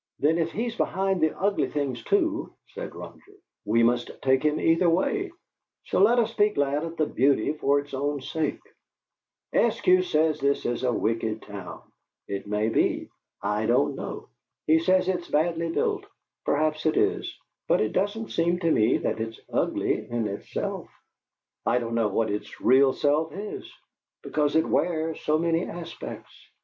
[0.17, 4.59] "Then, if he is behind the ugly things, too," said Roger, "we must take him
[4.59, 5.31] either way,
[5.85, 8.57] so let us be glad of the beauty for its own sake.
[9.53, 11.83] Eskew says this is a wicked town.
[12.27, 13.09] It may be
[13.43, 14.29] I don't know.
[14.65, 16.07] He says it's badly built;
[16.45, 17.37] perhaps it is;
[17.67, 20.89] but it doesn't seem to me that it's ugly in itself.
[21.63, 23.71] I don't know what its real self is,
[24.23, 26.33] because it wears so many aspects.